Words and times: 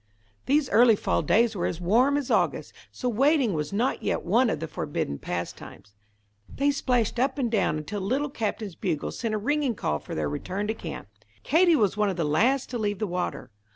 These 0.47 0.67
early 0.71 0.95
fall 0.95 1.21
days 1.21 1.55
were 1.55 1.67
as 1.67 1.79
warm 1.79 2.17
as 2.17 2.31
August, 2.31 2.73
so 2.91 3.07
wading 3.07 3.53
was 3.53 3.71
not 3.71 4.01
yet 4.01 4.23
one 4.25 4.49
of 4.49 4.59
the 4.59 4.67
forbidden 4.67 5.19
pastimes. 5.19 5.93
They 6.49 6.71
splashed 6.71 7.19
up 7.19 7.37
and 7.37 7.51
down 7.51 7.77
until 7.77 7.99
the 7.99 8.07
Little 8.07 8.31
Captain's 8.31 8.73
bugle 8.73 9.11
sent 9.11 9.35
a 9.35 9.37
ringing 9.37 9.75
call 9.75 9.99
for 9.99 10.15
their 10.15 10.27
return 10.27 10.65
to 10.69 10.73
camp. 10.73 11.07
Katie 11.43 11.75
was 11.75 11.97
one 11.97 12.09
of 12.09 12.17
the 12.17 12.25
last 12.25 12.67
to 12.71 12.79
leave 12.79 12.97
the 12.97 13.05
water. 13.05 13.51